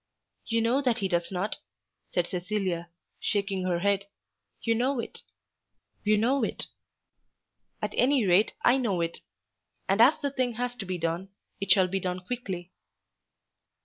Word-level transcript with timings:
"You 0.47 0.61
know 0.63 0.81
that 0.81 0.97
he 0.97 1.07
does 1.07 1.31
not," 1.31 1.57
said 2.11 2.25
Cecilia, 2.25 2.89
shaking 3.19 3.65
her 3.65 3.77
head. 3.81 4.07
"You 4.63 4.73
know 4.73 4.99
it. 4.99 5.21
You 6.03 6.17
know 6.17 6.43
it. 6.43 6.65
At 7.83 7.93
any 7.95 8.25
rate 8.25 8.53
I 8.63 8.77
know 8.77 9.01
it. 9.01 9.21
And 9.87 10.01
as 10.01 10.15
the 10.19 10.31
thing 10.31 10.53
has 10.53 10.73
to 10.77 10.85
be 10.87 10.97
done, 10.97 11.29
it 11.59 11.69
shall 11.69 11.87
be 11.87 11.99
done 11.99 12.19
quickly." 12.21 12.71